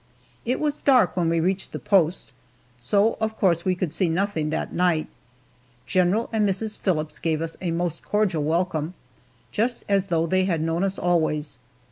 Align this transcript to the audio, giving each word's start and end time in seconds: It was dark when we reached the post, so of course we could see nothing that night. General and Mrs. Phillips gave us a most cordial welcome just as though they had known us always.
It 0.45 0.59
was 0.59 0.81
dark 0.81 1.15
when 1.15 1.29
we 1.29 1.39
reached 1.39 1.73
the 1.73 1.77
post, 1.77 2.31
so 2.79 3.17
of 3.21 3.37
course 3.37 3.63
we 3.65 3.75
could 3.75 3.93
see 3.93 4.09
nothing 4.09 4.49
that 4.49 4.73
night. 4.73 5.05
General 5.85 6.27
and 6.33 6.49
Mrs. 6.49 6.75
Phillips 6.75 7.19
gave 7.19 7.39
us 7.39 7.55
a 7.61 7.69
most 7.69 8.03
cordial 8.03 8.43
welcome 8.43 8.95
just 9.51 9.85
as 9.87 10.05
though 10.05 10.25
they 10.25 10.45
had 10.45 10.59
known 10.61 10.83
us 10.83 10.97
always. 10.97 11.59